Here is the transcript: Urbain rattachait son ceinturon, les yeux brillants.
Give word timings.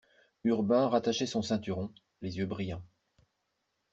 Urbain 0.45 0.87
rattachait 0.89 1.27
son 1.27 1.43
ceinturon, 1.43 1.91
les 2.23 2.37
yeux 2.39 2.47
brillants. 2.47 2.81